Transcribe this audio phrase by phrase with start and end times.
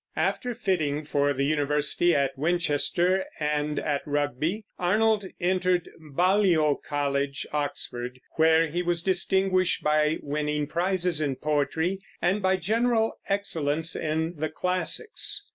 [0.17, 8.19] After fitting for the university at Winchester and at Rugby, Arnold entered Balliol College, Oxford,
[8.31, 14.49] where he was distinguished by winning prizes in poetry and by general excellence in the
[14.49, 15.45] classics.